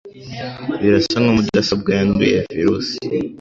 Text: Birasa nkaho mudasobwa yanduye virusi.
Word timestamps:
Birasa 0.81 1.15
nkaho 1.21 1.35
mudasobwa 1.37 1.89
yanduye 1.97 2.37
virusi. 2.55 2.95